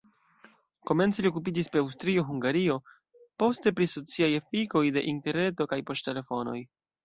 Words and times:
Komence 0.91 1.25
li 1.25 1.29
okupiĝis 1.29 1.69
pri 1.75 1.81
Aŭstrio-Hungario, 1.81 2.79
poste 3.45 3.77
pri 3.81 3.91
sociaj 3.95 4.33
efikoj 4.41 4.85
de 4.99 5.07
interreto 5.15 5.73
kaj 5.75 5.83
poŝtelefonoj. 5.93 6.61